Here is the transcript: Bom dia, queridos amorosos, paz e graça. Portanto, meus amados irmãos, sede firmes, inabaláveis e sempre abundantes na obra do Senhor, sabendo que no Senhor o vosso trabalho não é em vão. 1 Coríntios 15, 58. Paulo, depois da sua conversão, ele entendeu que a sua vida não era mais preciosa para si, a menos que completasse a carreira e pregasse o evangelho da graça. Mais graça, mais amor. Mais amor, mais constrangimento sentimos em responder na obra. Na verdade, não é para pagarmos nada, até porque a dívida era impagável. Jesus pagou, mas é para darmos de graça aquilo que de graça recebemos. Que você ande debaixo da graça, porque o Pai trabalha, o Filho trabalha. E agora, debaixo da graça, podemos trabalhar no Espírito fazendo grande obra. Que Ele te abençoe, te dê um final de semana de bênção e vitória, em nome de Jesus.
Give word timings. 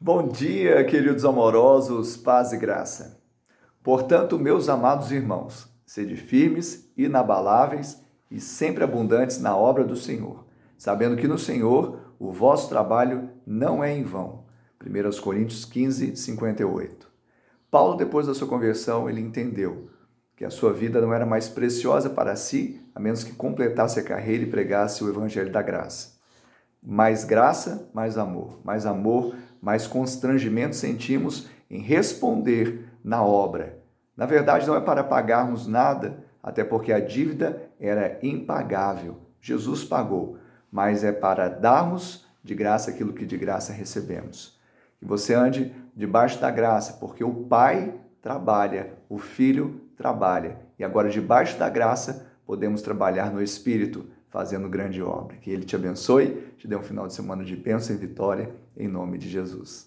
Bom 0.00 0.28
dia, 0.28 0.84
queridos 0.84 1.24
amorosos, 1.24 2.16
paz 2.16 2.52
e 2.52 2.56
graça. 2.56 3.20
Portanto, 3.82 4.38
meus 4.38 4.68
amados 4.68 5.10
irmãos, 5.10 5.68
sede 5.84 6.14
firmes, 6.14 6.88
inabaláveis 6.96 8.00
e 8.30 8.40
sempre 8.40 8.84
abundantes 8.84 9.40
na 9.40 9.56
obra 9.56 9.82
do 9.82 9.96
Senhor, 9.96 10.46
sabendo 10.78 11.16
que 11.16 11.26
no 11.26 11.36
Senhor 11.36 12.14
o 12.16 12.30
vosso 12.30 12.68
trabalho 12.68 13.28
não 13.44 13.82
é 13.82 13.92
em 13.92 14.04
vão. 14.04 14.44
1 14.80 15.20
Coríntios 15.20 15.64
15, 15.64 16.14
58. 16.14 17.10
Paulo, 17.68 17.96
depois 17.96 18.28
da 18.28 18.34
sua 18.34 18.46
conversão, 18.46 19.10
ele 19.10 19.20
entendeu 19.20 19.90
que 20.36 20.44
a 20.44 20.50
sua 20.50 20.72
vida 20.72 21.00
não 21.00 21.12
era 21.12 21.26
mais 21.26 21.48
preciosa 21.48 22.08
para 22.08 22.36
si, 22.36 22.80
a 22.94 23.00
menos 23.00 23.24
que 23.24 23.32
completasse 23.32 23.98
a 23.98 24.04
carreira 24.04 24.44
e 24.44 24.50
pregasse 24.50 25.02
o 25.02 25.08
evangelho 25.08 25.50
da 25.50 25.60
graça. 25.60 26.17
Mais 26.82 27.24
graça, 27.24 27.90
mais 27.92 28.16
amor. 28.16 28.60
Mais 28.64 28.86
amor, 28.86 29.34
mais 29.60 29.86
constrangimento 29.86 30.76
sentimos 30.76 31.48
em 31.70 31.80
responder 31.80 32.88
na 33.02 33.22
obra. 33.22 33.78
Na 34.16 34.26
verdade, 34.26 34.66
não 34.66 34.76
é 34.76 34.80
para 34.80 35.04
pagarmos 35.04 35.66
nada, 35.66 36.24
até 36.42 36.64
porque 36.64 36.92
a 36.92 37.00
dívida 37.00 37.62
era 37.78 38.18
impagável. 38.22 39.18
Jesus 39.40 39.84
pagou, 39.84 40.38
mas 40.70 41.04
é 41.04 41.12
para 41.12 41.48
darmos 41.48 42.26
de 42.42 42.54
graça 42.54 42.90
aquilo 42.90 43.12
que 43.12 43.26
de 43.26 43.36
graça 43.36 43.72
recebemos. 43.72 44.58
Que 44.98 45.04
você 45.04 45.34
ande 45.34 45.74
debaixo 45.94 46.40
da 46.40 46.50
graça, 46.50 46.94
porque 46.94 47.22
o 47.22 47.44
Pai 47.44 47.94
trabalha, 48.20 48.94
o 49.08 49.18
Filho 49.18 49.80
trabalha. 49.96 50.58
E 50.78 50.84
agora, 50.84 51.08
debaixo 51.08 51.58
da 51.58 51.68
graça, 51.68 52.26
podemos 52.48 52.80
trabalhar 52.80 53.30
no 53.30 53.42
Espírito 53.42 54.06
fazendo 54.30 54.70
grande 54.70 55.02
obra. 55.02 55.36
Que 55.36 55.50
Ele 55.50 55.66
te 55.66 55.76
abençoe, 55.76 56.42
te 56.56 56.66
dê 56.66 56.74
um 56.74 56.82
final 56.82 57.06
de 57.06 57.12
semana 57.12 57.44
de 57.44 57.54
bênção 57.54 57.94
e 57.94 57.98
vitória, 57.98 58.50
em 58.74 58.88
nome 58.88 59.18
de 59.18 59.28
Jesus. 59.28 59.86